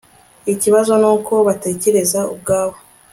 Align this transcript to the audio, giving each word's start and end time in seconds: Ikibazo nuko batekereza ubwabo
Ikibazo 0.53 0.91
nuko 1.01 1.33
batekereza 1.47 2.19
ubwabo 2.33 2.77